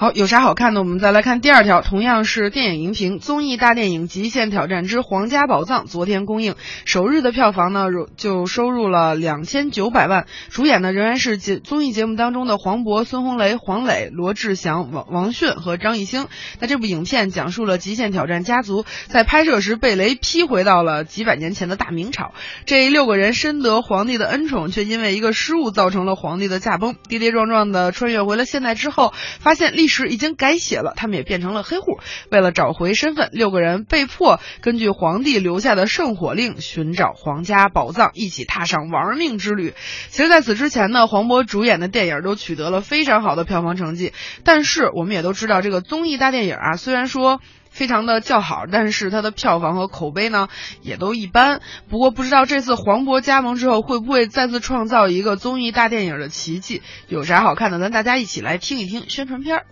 [0.00, 0.80] 好，有啥好看的？
[0.80, 10.26] 我们再来看第二条，同样是电影荧屏综艺大电影《极限挑战之皇家宝藏》，昨天公映，首日的票房呢就收入了两千九百万。
[10.50, 16.28] 主演呢仍然是节综艺节目当中的黄渤、孙红雷、黄磊、罗志祥、王王迅和张艺兴。
[16.60, 22.34] 那这部影片讲述了极限挑战家族在拍摄时被雷劈回到了几百年前的大明朝，
[22.66, 31.98] 这六个人深得皇帝的恩宠，却因为一个失误造成了皇帝的驾崩，跌跌撞撞的穿越回了现代之后，发现历史已经改写了，他们也变成了黑户。
[32.30, 39.74] 为了找回身份，六个人被迫根据皇帝留下的圣火令寻找皇家宝藏，一起踏上玩命之旅。
[40.10, 44.12] 其实，在此之前呢，黄渤主演的电影都取得了非常好的票房成绩。
[44.44, 50.48] 但是，我们也都知道，这个综艺大电影啊，虽然说非常的叫好，但是它的票房和口碑呢，
[50.82, 51.60] 也都一般。
[51.88, 56.82] 不过，不知道这次黄渤加盟之后，会不会再次创造一个综艺大电影的奇迹？
[57.08, 57.78] 有啥好看的？
[57.78, 59.66] 咱大家一起来听一听宣传片儿。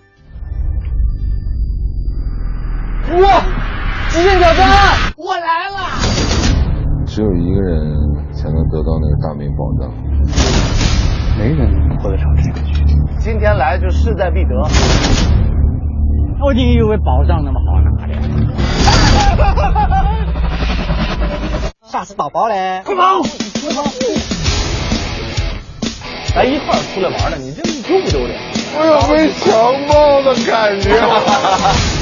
[3.22, 3.40] 哇！
[4.10, 4.66] 极限挑战，
[5.16, 5.76] 我来了！
[7.06, 7.78] 只有一个人
[8.32, 9.88] 才能得到那个大明宝藏，
[11.38, 12.84] 没人能活得长这个局。
[13.20, 14.50] 今天来就势在必得。
[16.44, 18.14] 我你以为宝藏那么好拿的？
[21.86, 22.82] 吓死宝宝嘞！
[22.84, 23.22] 快跑！
[23.22, 23.84] 快跑！
[26.34, 28.38] 咱一块儿出来玩的，你这丢不丢脸？
[28.78, 29.46] 我有被强
[29.88, 30.90] 暴的感觉。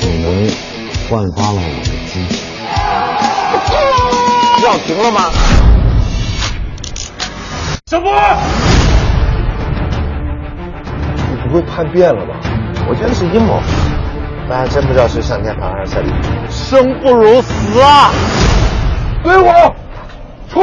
[0.00, 0.50] 你们
[1.08, 2.38] 焕发了我的激情。
[4.64, 5.30] 要停了吗？
[7.86, 8.12] 小波，
[11.30, 12.34] 你不会叛变了吧？
[12.88, 13.60] 我觉得是阴谋，
[14.48, 16.12] 那还真不知道是上天堂还是下地狱。
[16.50, 18.10] 生不如死啊！
[19.22, 19.74] 跟我
[20.50, 20.62] 冲！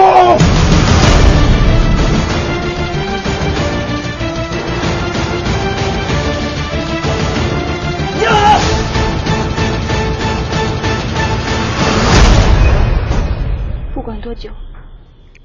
[14.01, 14.49] 不管多久，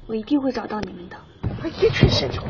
[0.07, 1.15] 我一定会找到你们的。
[1.79, 2.41] 一群先球。